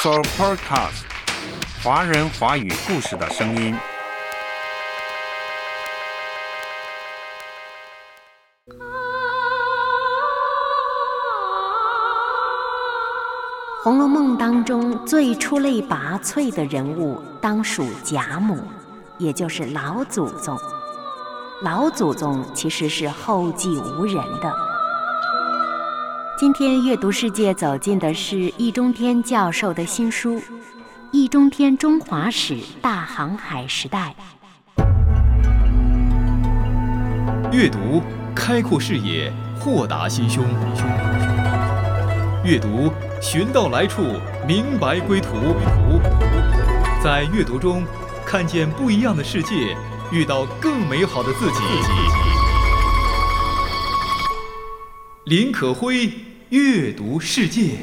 [0.00, 1.02] s o Podcast，
[1.82, 3.74] 华人华语故事的声音。
[13.82, 18.62] 《红楼梦》当中最出类拔萃的人物，当属贾母，
[19.18, 20.56] 也就是老祖宗。
[21.62, 24.67] 老祖宗其实是后继无人的。
[26.38, 30.36] 今天阅读世界走进的是易中天教授的新书
[31.10, 34.14] 《易中天中华史大航海时代》。
[37.52, 38.00] 阅读
[38.36, 40.44] 开阔视野，豁达心胸；
[42.44, 42.88] 阅读
[43.20, 44.04] 寻到来处，
[44.46, 45.30] 明白归途。
[47.02, 47.82] 在阅读中
[48.24, 49.76] 看见不一样的世界。
[50.12, 51.58] 遇到更美好的自己。
[55.24, 56.10] 林可辉
[56.50, 57.76] 阅读世界。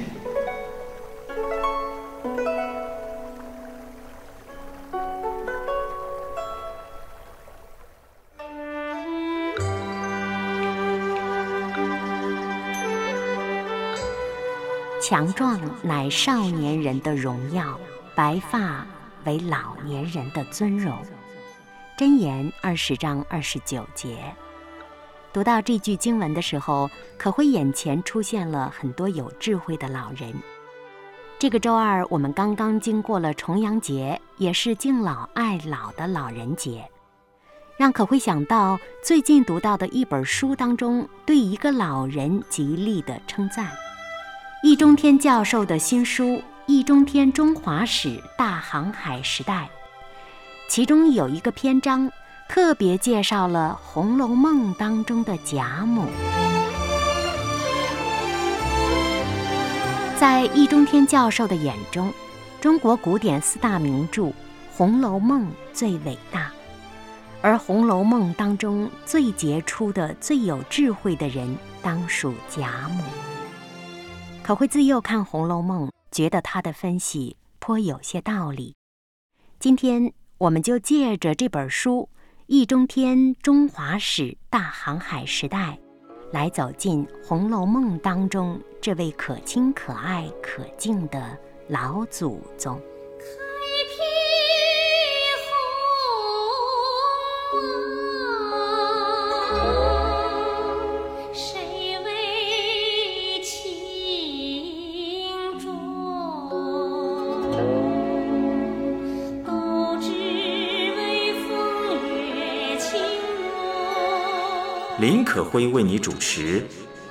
[15.00, 17.80] 强壮乃少年人的荣耀，
[18.16, 18.88] 白发
[19.26, 20.98] 为老年人的尊荣。
[22.00, 24.18] 箴言二十章二十九节，
[25.36, 30.34] 读到这句经文的时候，可会眼前出现了很多有智慧的老人。
[31.38, 36.90] 这个周二，我们刚刚经过了重阳节，也是敬老爱老的老人节，
[37.76, 43.70] 让可会想到最近读到的一本书当中对一个老人极力的称赞——
[44.64, 46.24] 易中天教授的新书
[46.66, 49.64] 《易中天中华史大航海时代》。
[50.70, 52.10] 其中有一个篇章，
[52.48, 56.06] 特别介绍了《红楼梦》当中的贾母。
[60.20, 62.14] 在易中天教授的眼中，
[62.62, 64.24] 中国古典四大名著
[64.76, 65.44] 《红楼梦》
[65.74, 66.52] 最伟大，
[67.42, 73.04] 而《红楼梦》当中最杰出的、最有智慧的人，当属贾母。
[74.42, 78.76] 可会自幼看《红楼梦》，觉得他的分析颇有些道理。
[79.60, 80.14] 今天。
[80.38, 82.10] 我们就借着这本书
[82.48, 85.80] 《易中天中华史大航海时代》，
[86.32, 91.36] 来走进《红楼梦》当中这位可亲可爱可敬的
[91.68, 92.80] 老祖宗。
[114.98, 116.62] 林可辉为你主持《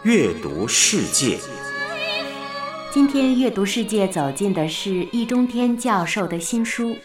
[0.05, 1.37] 阅读世界》。
[2.91, 6.93] 今天阅读世界走进的是易中天教授的新书《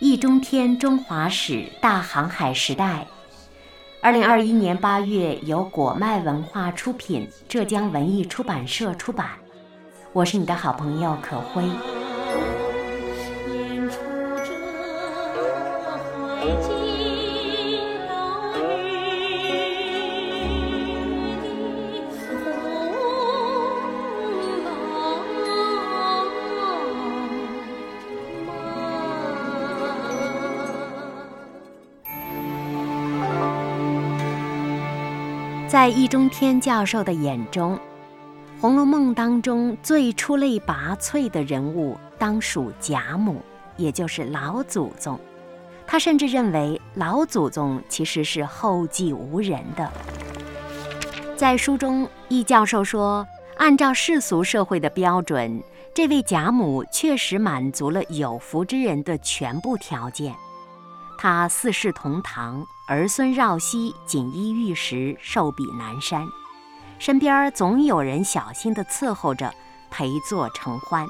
[0.00, 3.06] 易中天中华史大航海时代》。
[4.00, 9.28] 二零二一年八月由果麦文化出品，浙江文艺出版社出版。
[10.12, 11.62] 我是你的好朋友可辉。
[35.68, 37.74] 在易中天教授的眼中，
[38.60, 43.42] 《红楼梦》当中最出类拔萃的人物，当属贾母，
[43.76, 45.18] 也就是老祖宗。
[45.84, 49.92] 他甚至认为，老祖宗其实是后继无人的。
[51.36, 53.26] 在书中，易教授说，
[53.56, 55.60] 按照世俗社会的标准，
[55.92, 60.32] 这位贾母确实满足了有福之人的全部条件。
[61.18, 62.66] 他四世同堂。
[62.88, 66.24] 儿孙绕膝，锦衣玉食，寿比南山，
[67.00, 69.52] 身边总有人小心地伺候着，
[69.90, 71.04] 陪坐承欢。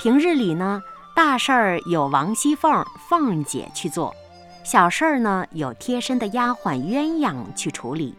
[0.00, 0.82] 平日里呢，
[1.14, 4.12] 大事儿有王熙凤、凤姐去做，
[4.64, 8.18] 小事儿呢有贴身的丫鬟鸳鸯去处理，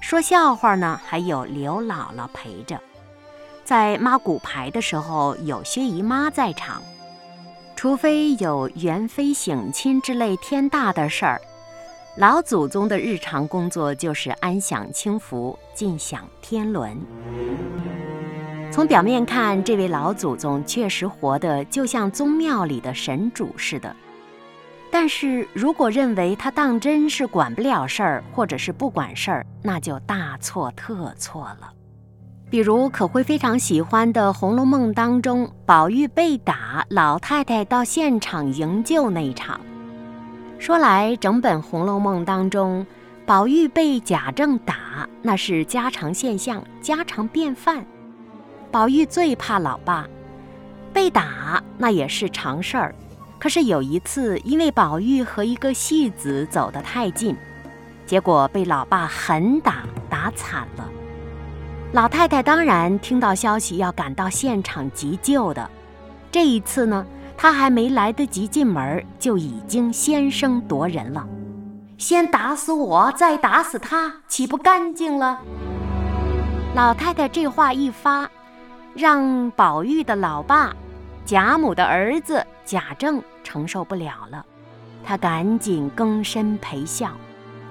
[0.00, 2.80] 说笑话呢还有刘姥姥陪着，
[3.64, 6.80] 在抹骨牌的时候有薛姨妈在场，
[7.76, 11.40] 除非有元妃省亲之类天大的事儿。
[12.16, 16.98] 老祖宗的日常工作就是安享清福，尽享天伦。
[18.72, 23.94] 从表面看，这位老祖宗确实活得就像宗庙里的神主似的。
[24.90, 31.70] 但是如果认为他当真是管不了事儿，或者是不管事儿，那就大错特错了。
[32.48, 39.60] 比如可会非常喜欢的《红楼梦》当中，宝玉被打，老太太到现场营救那一场。
[40.58, 42.86] 说来，整本《红楼梦》当中，
[43.26, 47.84] 宝玉被贾政打，那是家常现象，家常便饭。
[48.70, 50.06] 宝玉最怕老爸，
[50.92, 52.94] 被打那也是常事儿。
[53.40, 57.36] 可是有一次，因为宝玉和一个戏子走得太近，
[58.06, 60.88] 结果被老爸狠打，打惨了。
[61.92, 65.70] 老太太当然听到消息要赶到现场急救的，
[66.30, 67.06] 这一次呢，
[67.36, 71.26] 她还没来得及进门，就已经先声夺人了。
[71.96, 75.38] 先打死我，再打死他，岂不干净了？
[76.74, 78.28] 老太太这话一发，
[78.94, 80.74] 让宝玉的老爸
[81.24, 84.44] 贾母的儿子贾政承受不了了，
[85.02, 87.12] 他赶紧躬身陪笑。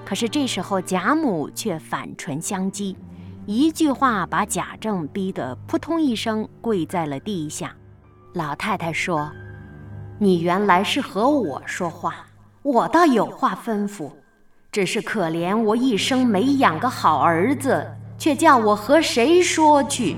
[0.04, 2.96] 可是这时候贾母却反唇相讥。
[3.46, 7.72] 一句话把贾政逼得扑通一声跪在了地下。
[8.32, 9.30] 老太太说
[10.18, 12.26] ：“你原来是和我说话，
[12.62, 14.10] 我倒有话吩咐。
[14.72, 17.86] 只是可怜我一生没养个好儿子，
[18.18, 20.16] 却叫我和谁说去？”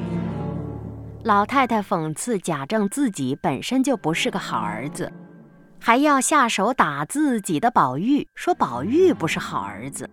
[1.23, 5.13] 老太太讽刺贾政自己本身就不是个好儿子，
[5.79, 10.09] 还要下手打自己的宝玉，说宝玉不是好儿子。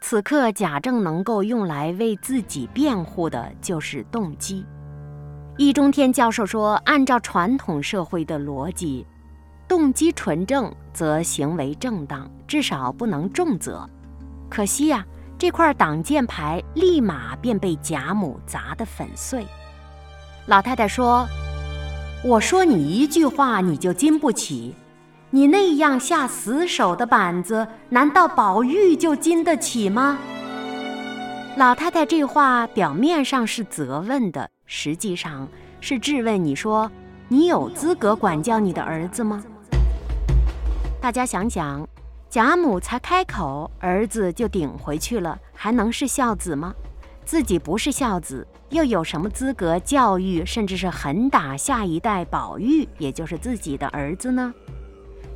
[0.00, 4.64] 此刻，贾政能够用来为自己辩护的就是动机。
[5.56, 9.04] 易中天教授说，按照传统社会的逻辑，
[9.66, 13.88] 动机纯正则行为正当，至少不能重责。
[14.48, 15.04] 可惜呀，
[15.36, 19.44] 这块挡箭牌立马便被贾母砸得粉碎。
[20.46, 21.26] 老太太说
[22.24, 24.74] ：“我说你一句话，你就经不起。”
[25.30, 30.16] 你那样下死手的板子，难道宝玉就经得起吗？
[31.58, 35.46] 老太太这话表面上是责问的，实际上
[35.82, 36.90] 是质问你说
[37.28, 39.44] ：“你有资格管教你的儿子吗？”
[40.98, 41.86] 大家想想，
[42.30, 46.72] 贾母才开口，儿子就顶回去了，还能是孝子吗？
[47.26, 54.54] 自己不是孝子，又有什么资格教育，甚至是狠打下一代宝玉，也就是自己的儿子呢？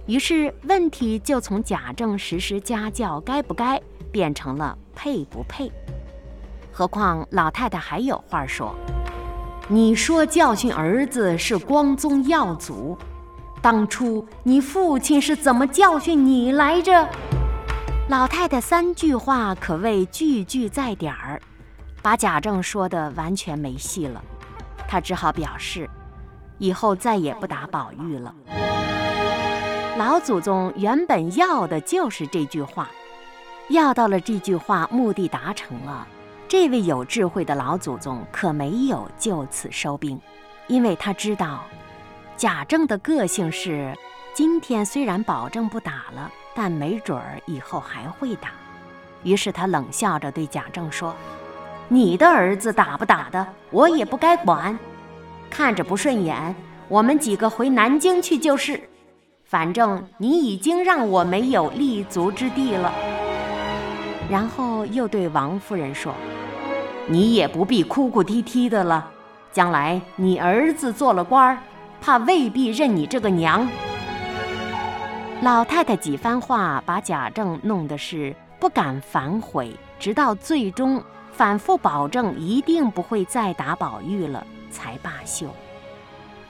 [0.06, 5.70] 于是问题就从贾政实施家教该不该，变成了配不配。
[6.72, 8.74] 何况老太太还有话说
[9.68, 12.98] ：“你说教训儿子是光宗耀祖，
[13.60, 17.08] 当初你父亲是怎么教训你来着？”
[18.08, 21.40] 老太太三句话可谓句句在点儿，
[22.02, 24.22] 把贾政说的完全没戏了。
[24.88, 25.88] 他只好表示，
[26.58, 28.34] 以后再也不打宝玉了。
[30.04, 32.90] 老祖宗原本要的就是这句话，
[33.68, 36.04] 要到了这句话，目的达成了。
[36.48, 40.20] 这位有智慧的老祖宗可没有就此收兵，
[40.66, 41.62] 因为他知道
[42.36, 43.96] 贾政的个性是：
[44.34, 48.48] 今天虽然保证不打了，但没准儿以后还会打。
[49.22, 51.14] 于是他冷笑着对贾政说
[51.86, 54.76] ：“你的儿子打不打的，我也不该管。
[55.48, 56.52] 看着不顺眼，
[56.88, 58.82] 我们几个回南京去就是。”
[59.52, 62.90] 反正你已经让我没有立足之地了。
[64.30, 66.14] 然后又对王夫人说
[67.06, 69.10] ：“你也不必哭哭啼啼的了，
[69.52, 71.58] 将来你儿子做了官儿，
[72.00, 73.68] 怕未必认你这个娘。”
[75.42, 80.98] 老太太几番话把贾政弄得是不敢反悔，直到最终
[81.30, 85.46] 反复保证一定不会再打宝玉了，才罢休。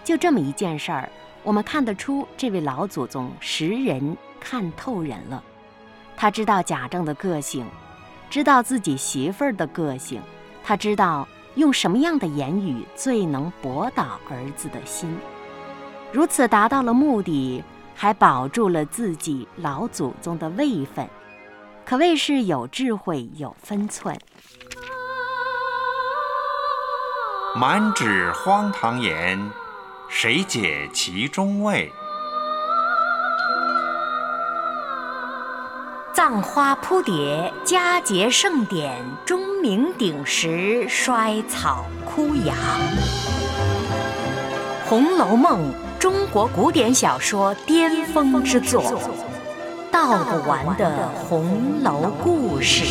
[0.04, 1.08] 就这么一件事儿。
[1.44, 5.42] 我们看得出，这位老祖宗识人看透人了。
[6.16, 7.66] 他知道贾政的个性，
[8.30, 10.22] 知道自己媳妇儿的个性，
[10.62, 15.18] 他知道用什么样的言语最能博倒儿子的心。
[16.12, 17.64] 如此达到了目的，
[17.96, 21.08] 还保住了自己老祖宗的位分，
[21.84, 24.16] 可谓是有智慧、有分寸。
[27.56, 29.50] 满纸荒唐言。
[30.14, 31.90] 谁解其中味？
[36.12, 42.54] 葬花扑蝶，佳节盛典，钟鸣鼎食，衰草枯杨。
[44.86, 49.00] 《红楼梦》中国古典小说巅峰之作，
[49.90, 52.84] 道不完的红楼故事。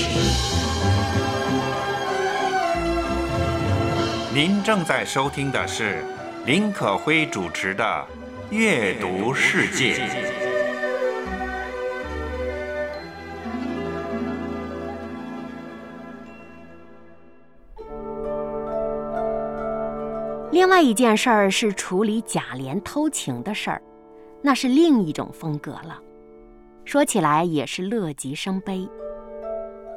[4.33, 6.03] 您正在收听的是。
[6.43, 7.83] 林可辉主持的
[8.55, 9.93] 《阅读世界》。
[20.51, 23.79] 另外一件事儿是处理贾琏偷情的事儿，
[24.41, 25.99] 那是另一种风格了。
[26.85, 28.89] 说起来也是乐极生悲。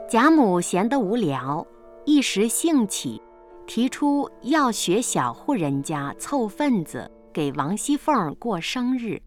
[0.07, 1.67] 贾母闲得无聊，
[2.05, 3.23] 一时兴起，
[3.67, 9.21] 提出要学小户人家凑份子给王熙凤过生日。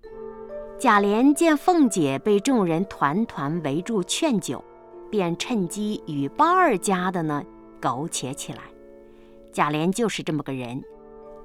[0.80, 4.64] 贾琏见凤姐被众人团团围住劝酒，
[5.10, 7.44] 便趁机与包二家的呢
[7.82, 8.60] 苟且起来。
[9.52, 10.82] 贾琏就是这么个人。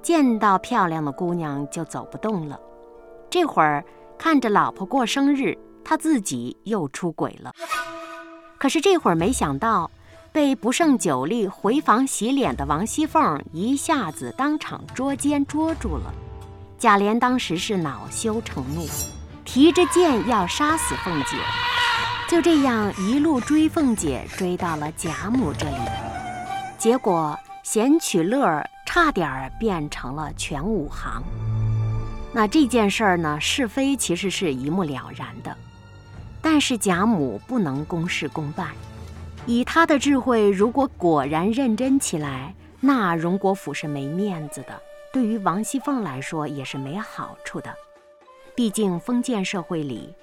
[0.03, 2.59] 见到漂亮的姑娘就走不动了，
[3.29, 3.83] 这会儿
[4.17, 7.53] 看着老婆过生日，他自己又出轨了。
[8.59, 9.89] 可是这会儿没想到，
[10.33, 16.13] 被不胜酒力回房洗脸的王熙凤一下子当场捉奸捉住了。
[16.77, 18.85] 贾琏当时是恼羞成怒，
[19.45, 21.37] 提着剑要杀死凤姐，
[22.27, 25.77] 就这样一路追凤姐，追到了贾母这里，
[26.77, 28.61] 结果嫌取乐。
[28.85, 31.23] 差点儿变成了全武行。
[32.31, 35.57] 那这件事儿呢，是非其实是一目了然的。
[36.43, 38.67] 但是贾母不能公事公办，
[39.45, 44.81] 以她的智慧，如果果然认真起来，那荣国府是没面子的，
[45.11, 47.73] 对于王熙凤来说也是没好处的。
[48.55, 50.13] 毕竟封建社会里，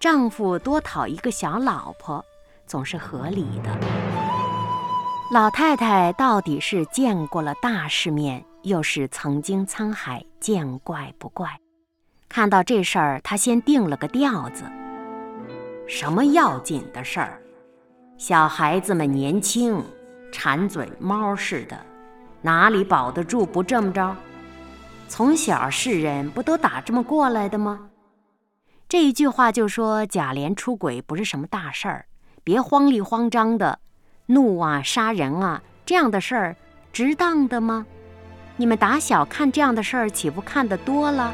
[0.00, 2.24] 丈夫多讨一个小老婆，
[2.66, 3.70] 总是合理的。
[5.32, 11.58] 老太太到底是见过了大世面，又是曾经沧海，见怪不怪。
[12.28, 14.64] 看到这事儿，她先定了个调子：
[15.86, 17.40] 什么要紧的事儿？
[18.18, 19.80] 小孩子们年轻，
[20.32, 21.78] 馋嘴猫似的，
[22.42, 24.16] 哪里保得住不这么着？
[25.06, 27.78] 从小世人不都打这么过来的吗？
[28.88, 32.06] 这一句话就说贾琏出轨不是什么大事儿，
[32.42, 33.78] 别慌里慌张的。
[34.26, 36.56] 怒啊，杀人啊，这样的事儿，
[36.92, 37.86] 值当的吗？
[38.56, 41.32] 你们打小看这样的事儿，岂不看得多了？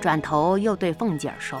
[0.00, 1.60] 转头又对凤姐儿说：“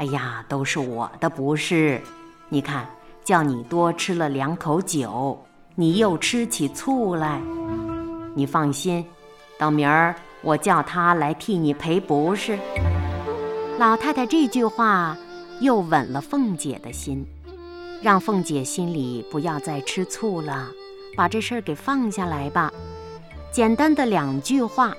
[0.00, 2.00] 哎呀，都是我的不是。
[2.48, 2.86] 你看，
[3.24, 7.40] 叫你多吃了两口酒，你又吃起醋来。
[8.34, 9.04] 你放心，
[9.58, 12.58] 等明儿我叫他来替你赔不是。”
[13.78, 15.16] 老太太这句话
[15.60, 17.26] 又稳了凤姐的心。
[18.02, 20.68] 让凤姐心里不要再吃醋了，
[21.16, 22.70] 把这事儿给放下来吧。
[23.50, 24.92] 简单的两句话，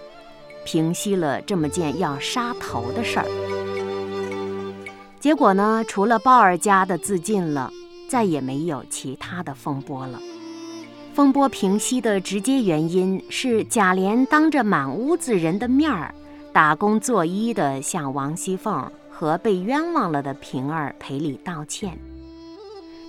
[0.65, 3.44] 平息了这么件要杀头的事儿。
[5.25, 7.73] 结果呢，除了鲍二家的自尽了，
[8.07, 10.19] 再也没有其他的风波了。
[11.15, 16.13] 风波平息的直接原因是贾琏当着满屋子人的面儿，
[16.53, 21.97] 打工作揖的向王熙凤和被冤枉了的平儿赔礼道歉。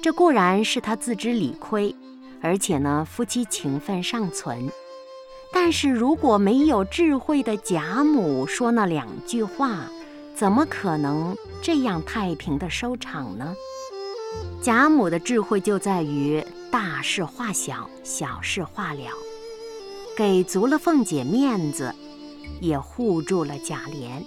[0.00, 1.94] 这固然是他自知理亏，
[2.40, 4.70] 而且呢，夫妻情分尚存。
[5.52, 9.80] 但是如果没有智慧的贾母说那两句话，
[10.38, 13.56] 怎么可能这样太平的收场呢？
[14.60, 19.10] 贾母的智慧就在于大事化小，小事化了，
[20.14, 21.94] 给足了凤姐面子，
[22.60, 24.22] 也护住了贾琏，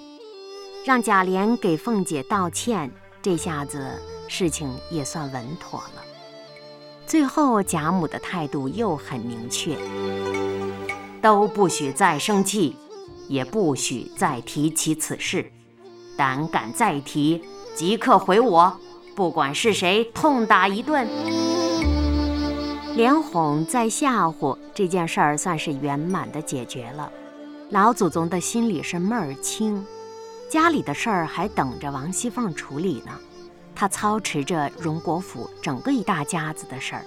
[0.83, 2.91] 让贾琏给凤姐道歉。
[3.21, 3.99] 这下子。
[4.31, 6.03] 事情也算稳妥了。
[7.07, 9.75] 最后，贾母的态度又很明确：
[11.19, 12.75] 都不许再生气，
[13.27, 15.51] 也不许再提起此事。
[16.19, 17.41] 胆敢再提，
[17.73, 18.77] 即刻回我，
[19.15, 21.07] 不管是谁，痛打一顿。
[22.93, 27.09] 连哄再吓唬，这件事儿算是圆满的解决了。
[27.69, 29.85] 老祖宗的心里是闷儿清，
[30.49, 33.13] 家里的事儿还等着王熙凤处理呢。
[33.73, 37.05] 他操持着荣国府整个一大家子的事儿，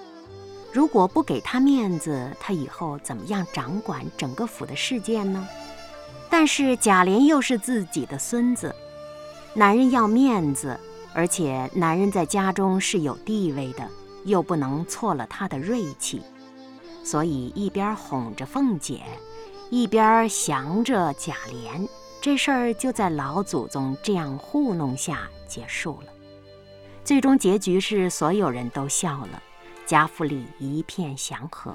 [0.73, 5.47] 如果不给他面子，他以后怎么样掌管整个府的事件呢？
[6.31, 8.75] 但是贾琏又是自己的孙子，
[9.55, 10.81] 男人要面子，
[11.13, 13.87] 而且男人在家中是有地位的，
[14.25, 16.23] 又不能挫了他的锐气，
[17.05, 19.03] 所以一边哄着凤姐，
[19.69, 21.87] 一边降着贾琏，
[22.19, 26.13] 这事儿就在老祖宗这样糊弄下结束了。
[27.05, 29.43] 最终结局是所有人都笑了，
[29.85, 31.75] 贾府里一片祥和。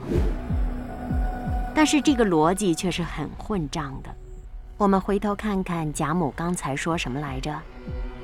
[1.75, 4.09] 但是这个逻辑却是很混账的。
[4.77, 7.59] 我们回头看看贾母刚才说什么来着？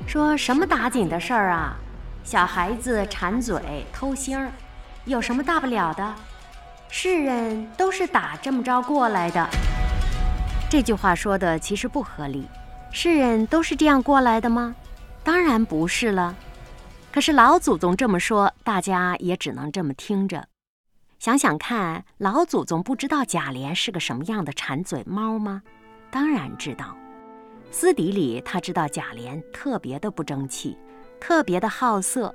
[0.06, 1.74] 说什么打紧的事儿啊？
[2.22, 4.52] 小孩子馋嘴偷腥儿，
[5.04, 6.14] 有什么大不了的？
[6.88, 9.48] 世人都是打这么着过来的。
[10.70, 12.46] 这句话说的其实不合理。
[12.92, 14.76] 世人都是这样过来的吗？
[15.24, 16.36] 当然不是了。
[17.10, 20.46] 可是老祖宗这么说，大家也只能这么听着。
[21.18, 25.62] 想想看，老祖宗不知道贾琏是个什么样的馋嘴猫吗？
[26.14, 26.96] 当然知道。
[27.72, 30.78] 私底里他知道贾琏特别的不争气，
[31.18, 32.32] 特别的好色，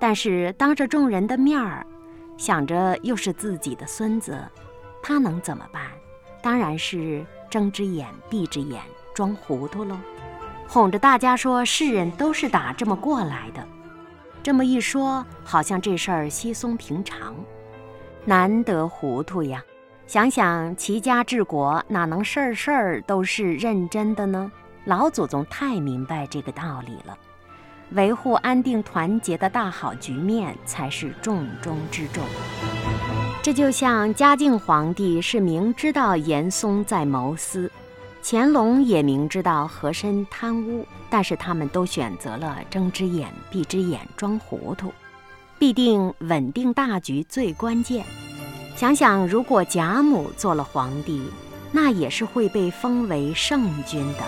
[0.00, 1.86] 但是当着众人的面儿，
[2.36, 4.36] 想着又是自己的孙子，
[5.00, 5.92] 他能怎么办？
[6.42, 8.82] 当然是睁只眼闭只眼，
[9.14, 9.96] 装糊涂喽，
[10.66, 13.64] 哄着大家说世人都是打这么过来的。
[14.42, 17.36] 这么一说，好像这事儿稀松平常，
[18.24, 19.64] 难得糊涂呀。
[20.10, 24.50] 想想齐家治国，哪能事儿事儿都是认真的呢？
[24.84, 27.16] 老祖宗太明白这个道理了，
[27.90, 32.24] 维护安定团结的大好局面才是重中之重。
[33.40, 37.70] 这就像嘉靖皇帝是明知道严嵩在谋私，
[38.20, 44.92] 乾隆也明知道和珅贪污，但是他们都选择了睁只眼闭只眼装糊涂，
[45.56, 48.04] 必定稳定大局最关键。
[48.76, 51.22] 想想如果贾母做了皇帝，
[51.70, 54.24] 那也是会被封为圣君的。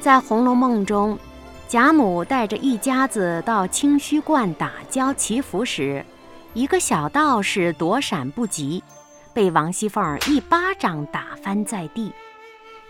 [0.00, 1.18] 在《红楼梦》中，
[1.68, 6.04] 贾母带着一家子到清虚观打交祈福时，
[6.52, 8.82] 一个小道士躲闪不及，
[9.32, 12.12] 被王熙凤一巴掌打翻在地，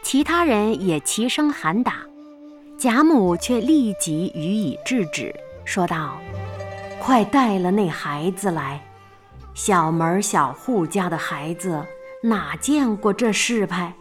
[0.02, 1.99] 其他人也齐声喊打，
[2.76, 5.33] 贾母却立即予以制止，
[5.64, 6.18] 说道
[7.06, 8.82] ：“快带了那孩子来，
[9.52, 11.84] 小门小户家的孩子
[12.23, 13.92] 哪见过这世派？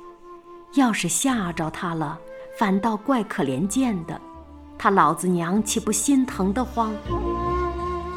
[0.75, 2.17] 要是吓着他了。”
[2.57, 4.21] 反倒怪可怜见的，
[4.77, 6.93] 他老子娘岂不心疼得慌？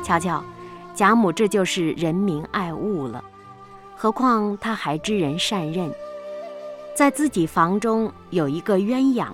[0.05, 0.41] 瞧瞧，
[0.95, 3.25] 贾母这就是人民爱物了。
[3.97, 5.91] 何况他还知人善任，
[6.95, 9.31] 在自己房中有一个鸳鸯，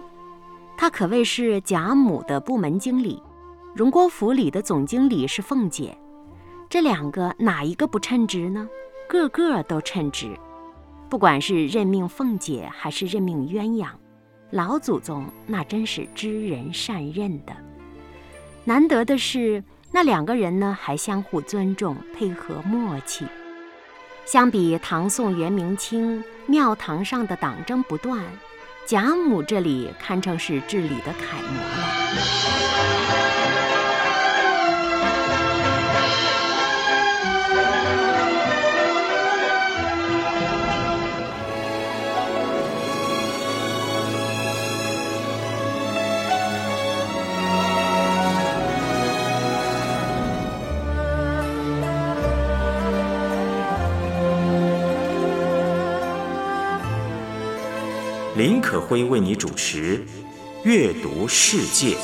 [0.78, 3.22] 他可谓是贾母的部门经理。
[3.74, 5.96] 荣国府里的总经理是凤姐，
[6.68, 8.68] 这两个哪一个不称职呢？
[9.08, 10.36] 个个都称职。
[11.08, 13.88] 不管是任命凤姐，还是任命鸳鸯。
[14.50, 17.56] 老祖宗那真是知人善任的，
[18.64, 23.24] 难得的是那两个人呢还相互尊重、配合默契。
[24.26, 28.22] 相比唐宋元明清庙堂上的党争不断，
[28.84, 32.71] 贾母这里堪称是治理的楷模了。
[58.42, 59.98] 林可辉为你主持
[60.64, 61.94] 《阅读世界》。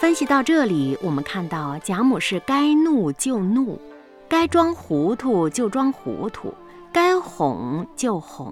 [0.00, 3.78] 分析到这里，我们看到贾母是该怒就怒，
[4.26, 6.54] 该装糊涂就装糊涂，
[6.90, 8.50] 该哄就哄，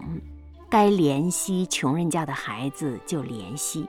[0.68, 3.88] 该怜惜穷人家的孩子就怜惜。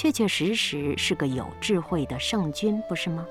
[0.00, 3.26] 确确实实是个有智慧的圣君，不是吗？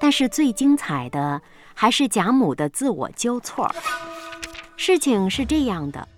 [0.00, 1.42] 但是最精彩的
[1.74, 3.70] 还是贾母的自我纠错。
[4.78, 6.08] 事情是这样的：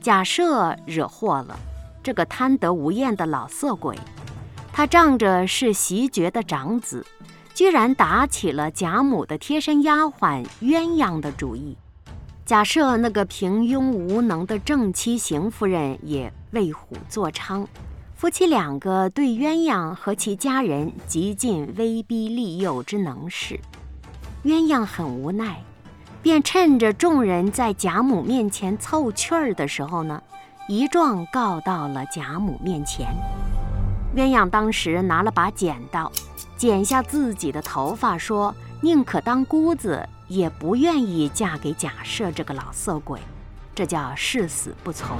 [0.00, 1.58] 贾赦惹祸了，
[2.00, 3.98] 这个贪得无厌的老色鬼，
[4.72, 7.04] 他仗着是袭爵的长子，
[7.52, 11.76] 居然打起了贾母的贴身丫鬟鸳鸯的主意。
[12.46, 17.66] 贾赦那个平庸无能的正妻邢夫人也为虎作伥。
[18.20, 23.58] 夫妻两个对鸳鸯和其家人极尽威逼利诱之能事，
[24.44, 25.56] 鸳鸯很无奈，
[26.20, 30.22] 便趁着众人在贾母面前凑趣儿的时候呢，
[30.68, 33.06] 一状告到了贾母面前。
[34.14, 36.12] 鸳鸯当时拿了把剪刀，
[36.58, 43.18] 剪下自己的头发，说宁可当姑子，也不愿意嫁给贾赦这个老色鬼，
[43.74, 45.16] 这叫誓死不从。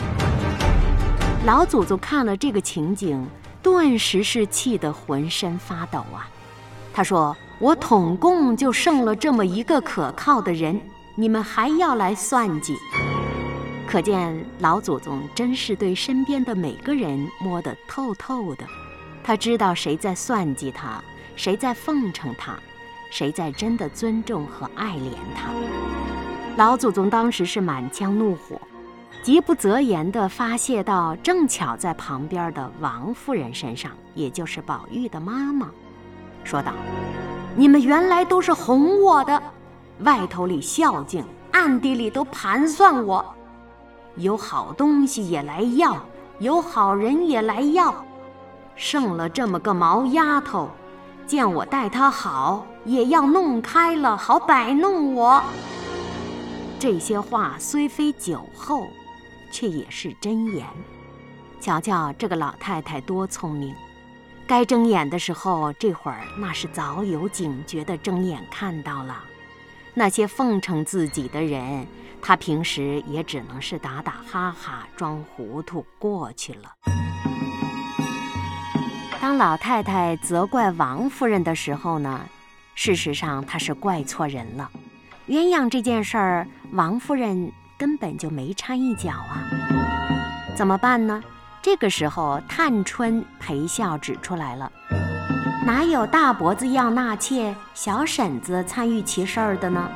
[1.46, 3.26] 老祖宗看了这个情景，
[3.62, 6.28] 顿时是气得浑身发抖啊！
[6.92, 10.78] 他说：“我统共就剩了这么一个可靠的人，
[11.14, 12.76] 你们还要来算计？
[13.86, 18.66] 可见老祖宗真是对身边的每个人摸得透透的。
[19.24, 21.02] 他知道谁在算计他，
[21.36, 22.54] 谁在奉承他，
[23.10, 25.50] 谁在真的尊重和爱怜他。
[26.58, 28.60] 老祖宗当时是满腔怒火。”
[29.22, 35.68] 极不择言地发泄到正巧在旁边的王夫人身上，也就是宝玉的妈妈，
[36.42, 36.72] 说道
[37.54, 39.42] ：“你们原来都是哄我的，
[40.00, 43.24] 外头里孝敬，暗地里都盘算我。
[44.16, 45.96] 有好东西也来要，
[46.38, 47.94] 有好人也来要。
[48.74, 50.70] 剩了这么个毛丫头，
[51.26, 55.42] 见我待她好，也要弄开了，好摆弄我。
[56.78, 58.86] 这些话虽非酒后，
[59.50, 60.66] 却也是真言。
[61.60, 63.74] 瞧瞧这个老太太多聪明，
[64.46, 69.24] 该睁眼的时候，这会儿那是早有警觉的睁眼看到了。
[69.92, 71.86] 那些奉承自己的人，
[72.22, 76.72] 她平时也只能是打打哈哈，装糊涂过去了。
[79.20, 82.26] 当老太太责怪王夫人的时候呢，
[82.74, 84.70] 事实上她是怪错人了。
[85.28, 89.40] 鸳鸯这件事儿，王夫人根本就没掺一脚啊！
[90.54, 91.22] 怎么办呢？
[91.62, 94.70] 这个时候，探春陪笑指出来了：
[95.64, 99.88] 哪有大伯子要纳妾，小婶子参与其事儿的呢？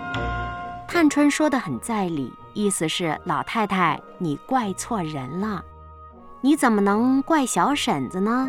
[0.88, 5.62] 探春说的很在理，意思是老太太你怪错人了，
[6.40, 8.48] 你怎么能怪小婶子呢？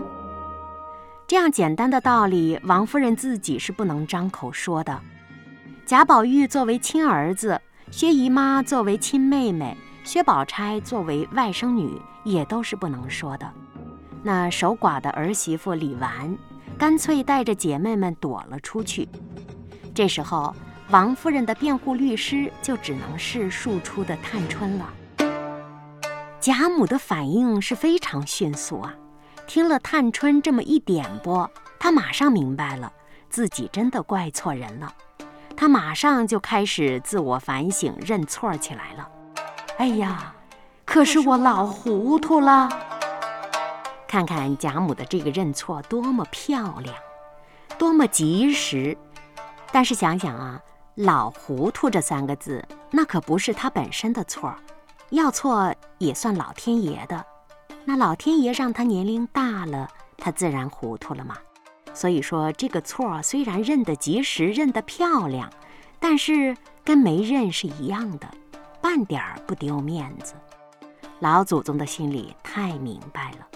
[1.28, 4.98] 这样简单的道理，王夫人自己是不能张口说的。
[5.86, 7.60] 贾宝玉作为亲儿子，
[7.96, 13.50] 薛姨妈作为亲妹妹，薛宝钗作为外甥女，也都是不能说的。
[14.22, 16.38] 那守寡的儿媳妇李纨，
[16.78, 19.08] 干脆带着姐妹们躲了出去。
[19.94, 20.54] 这时候，
[20.90, 24.94] 王夫人的辩护律师就只能是庶出的探春了。
[26.42, 28.94] 贾母的反应是非常迅速啊，
[29.48, 32.92] 听了探春这么一点拨，她马上明白了，
[33.30, 34.94] 自己真的怪错人了。
[35.58, 39.10] 他马上就开始自我反省、认错起来了。
[39.78, 40.34] 哎呀，
[40.86, 42.70] 可是我老糊涂了。
[44.08, 46.96] 看看贾母的这个认错多么漂亮，
[47.78, 48.98] 多么及时。
[49.72, 50.62] 但是想想啊
[50.96, 54.56] ，“老糊涂”这三个字，那可不是他本身的错，
[55.10, 57.26] 要错也算老天爷的。
[57.84, 61.36] 那老天爷让他年龄大了，他自然糊涂了嘛。
[61.96, 65.50] 所以说，这个错虽然认得及时、认得漂亮，
[65.98, 68.28] 但是跟没认是一样的，
[68.82, 70.34] 半点儿不丢面子。
[71.20, 73.48] 老祖宗的心里太明白了，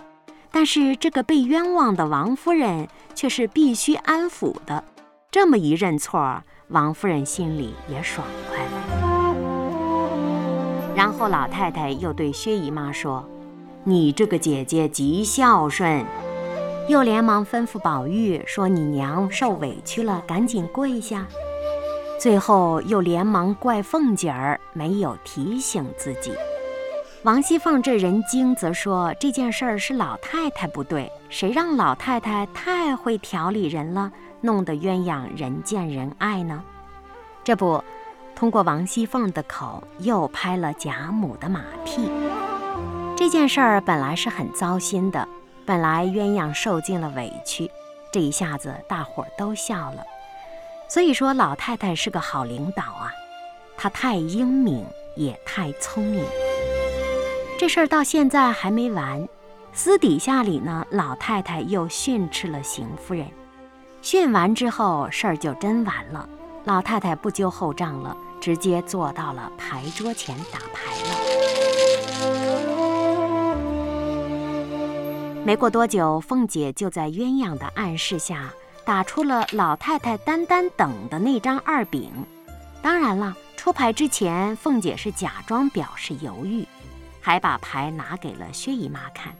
[0.49, 4.81] 但是这个被冤枉的王夫人却是必须安抚的。
[5.29, 8.71] 这么一认错，王夫人心里也爽快了。
[10.95, 13.27] 然后老太太又对薛姨妈说
[13.83, 16.05] ：“你这个姐姐极孝顺。”
[16.89, 21.23] 又连忙吩咐宝玉说：“你娘受委屈了，赶紧跪下。”
[22.19, 26.33] 最后又连忙怪凤姐儿没有提醒自己。
[27.21, 36.63] 王熙凤这人精，则说这件事儿是老太太不对，谁让老太太太会调理人了，弄得鸳鸯人见人爱呢？
[37.43, 37.83] 这不，
[38.35, 42.09] 通过王熙凤的口又拍了贾母的马屁。
[43.15, 45.27] 这件事儿本来是很糟心的。
[45.69, 47.69] 本来鸳鸯受尽了委屈，
[48.11, 50.03] 这一下子大伙儿都笑了。
[50.87, 53.13] 所以说老太太是个好领导啊，
[53.77, 54.83] 她太英明
[55.15, 56.25] 也太聪明。
[57.59, 59.29] 这事儿到现在还没完，
[59.71, 63.27] 私底下里呢，老太太又训斥了邢夫人。
[64.01, 66.27] 训完之后，事儿就真完了。
[66.63, 71.28] 老太太不揪后账了，直接坐到了牌桌前打牌了。
[75.45, 78.49] 没过多久，凤姐就在鸳鸯的暗示下
[78.85, 82.11] 打出了老太太单单等的那张二饼。
[82.81, 86.67] 当然了，出牌之前，凤姐是假装表示犹豫，
[87.19, 89.33] 还把牌拿给了薛姨妈看。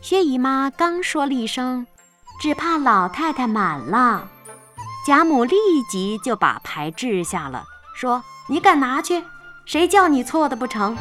[0.00, 1.86] 薛姨妈刚说了一声
[2.40, 4.28] “只怕老太太满了”，
[5.06, 5.56] 贾母立
[5.90, 7.64] 即就把牌掷下了，
[7.94, 9.24] 说：“你敢拿去？
[9.64, 10.96] 谁叫你错的不成？”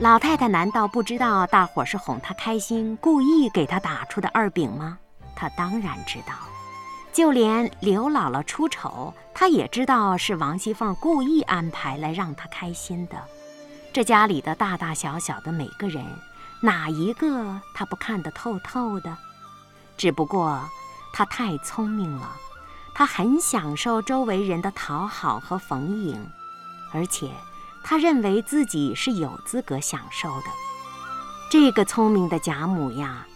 [0.00, 4.96] 老太太难道不知道大伙是哄她开心，故意给她打出的二饼吗？
[5.34, 6.34] 她当然知道，
[7.12, 13.20] 就连刘姥姥出丑，她也知道是王熙凤故意安排来让她开心的。
[13.92, 16.04] 这家里的大大小小的每个人，
[16.60, 19.16] 哪一个她不看得透透的？
[19.96, 20.60] 只不过
[21.12, 22.36] 她太聪明了，
[22.94, 26.24] 她很享受周围人的讨好和逢迎，
[26.92, 27.32] 而且。
[27.82, 30.46] 他认为自己是有资格享受的。
[31.50, 33.26] 这个聪明的贾母呀，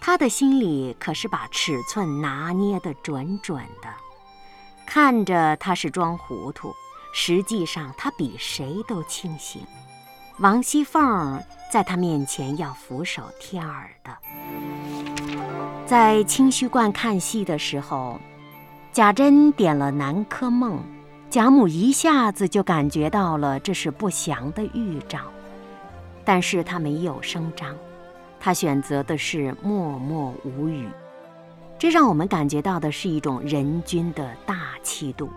[0.00, 3.88] 她的心里可是把尺寸拿捏得准准的。
[4.86, 6.72] 看着他是装糊涂，
[7.12, 9.62] 实际上他比谁都清醒。
[10.38, 14.16] 王熙凤在他面前要俯首帖耳的。
[15.86, 18.20] 在清虚观看戏的时候，
[18.92, 20.78] 贾珍点了《南柯梦》。
[21.28, 25.18] 贾母一下子就感觉到了，这是不祥的预兆。
[26.24, 27.76] 但是他没有声张，
[28.40, 30.88] 他选择的是默默无语。
[31.78, 35.28] 这让我们感觉到的是一种人君的大气度，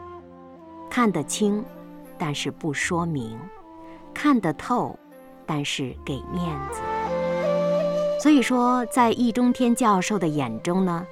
[0.89, 1.63] 看得清，
[2.17, 3.37] 但是不说明；
[4.13, 4.97] 看得透，
[5.45, 6.79] 但是给面子。
[8.21, 11.05] 所以说，在易中天教授的眼中呢，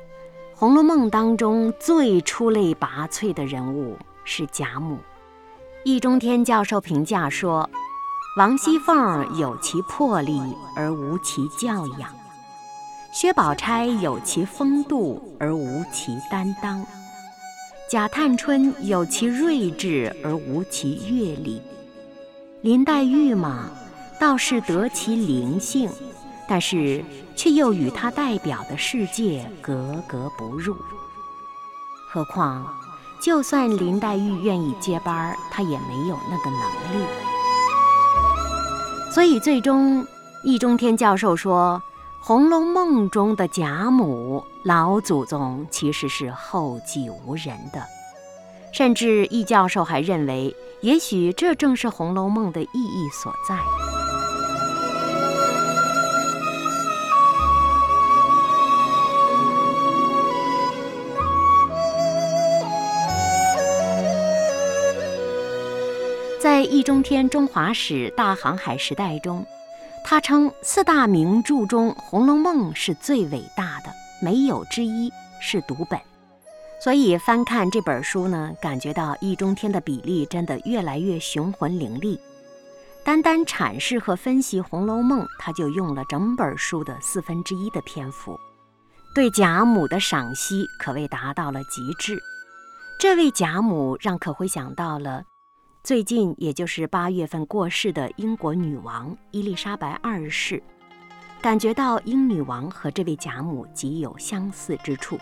[0.57, 4.99] 《红楼梦》当中最出类拔萃的人物是贾母。
[5.85, 7.67] 易中天教授评价说
[8.37, 10.37] ：“王熙凤有其魄力
[10.75, 12.13] 而无其教养。”
[13.13, 16.85] 薛宝钗有其风度而无其担当，
[17.89, 21.61] 贾探春有其睿智而无其阅历，
[22.61, 23.69] 林黛玉嘛，
[24.19, 25.89] 倒是得其灵性，
[26.49, 27.03] 但是
[27.35, 30.75] 却又与她代表的世界格格不入。
[32.09, 32.67] 何况，
[33.19, 36.59] 就算林黛玉愿意接班儿，她也没有那个能
[36.93, 37.05] 力。
[39.11, 40.05] 所以，最终
[40.43, 41.81] 易中天教授说。
[42.29, 47.81] 《红楼梦》中的贾母老祖宗其实是后继无人的，
[48.73, 53.55] 甚至易教授还认为，也许这正是《红楼梦》的意义所在。
[66.47, 69.45] 在易中天《中华史大航海时代》中。
[70.05, 75.99] 他称四大名著中，《红楼梦》是最伟大的，没有之一，是读本。
[76.81, 82.17] 所以翻看这本书呢，感觉到易中天的笔力真的越来越雄浑凌厉。
[83.03, 88.39] 单单阐释和分析《红楼梦》，他就用了整本书的四分之一的篇幅，
[89.13, 92.17] 对贾母的赏析可谓达到了极致。
[92.97, 95.25] 这位贾母让可辉想到了。
[95.87, 100.61] 最近，也就是八月份过世的英国女王伊丽莎白二世，
[101.41, 105.17] 感觉到英女王和这位贾母极有相似之处。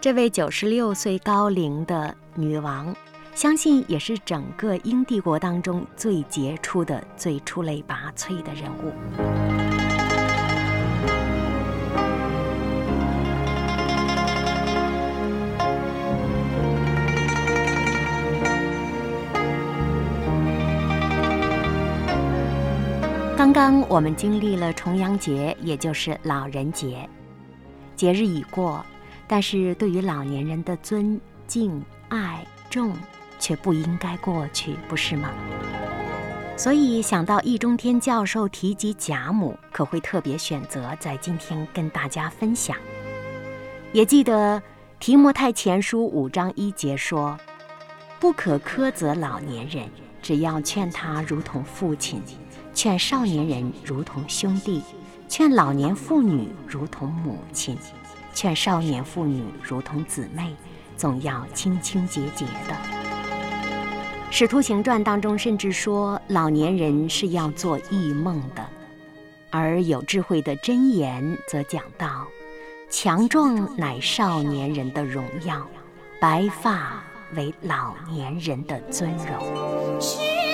[0.00, 2.96] 这位九十六岁高龄的女王，
[3.34, 9.73] 相信也是整个英帝国当中最杰出的、最出类拔萃的人物。
[23.44, 27.06] 刚刚我们经历了重阳节，也就是老人节，
[27.94, 28.82] 节日已过，
[29.28, 32.96] 但是对于老年人的尊敬爱重
[33.38, 35.28] 却不应该过去，不是吗？
[36.56, 42.74] 所以想到易中天教授提及贾母，可会特别选择在今天跟大家分享。
[43.92, 44.62] 也记得
[44.98, 47.38] 提摩太前书五章一节说
[48.18, 49.86] ：“不可苛责老年人，
[50.22, 52.22] 只要劝他如同父亲。”
[52.74, 54.82] 劝少年人如同兄弟，
[55.28, 57.78] 劝老年妇女如同母亲，
[58.34, 60.52] 劝少年妇女如同姊妹，
[60.96, 62.74] 总要清清洁洁的。
[64.36, 68.66] 《使徒行传》当中甚至说，老年人是要做异梦的，
[69.50, 72.26] 而有智慧的箴言则讲到：
[72.90, 75.64] 强壮乃少年人的荣耀，
[76.20, 77.04] 白发
[77.36, 80.53] 为老年人的尊荣。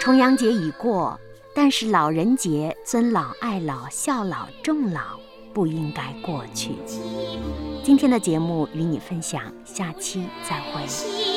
[0.00, 1.20] 重阳节已过，
[1.54, 5.20] 但是老人节尊老爱老孝老重老
[5.52, 6.70] 不应该过去。
[7.84, 11.29] 今天的节目与你分享，下期再会。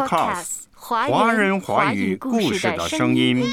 [0.00, 3.44] Supercast，华人华语故事的声音。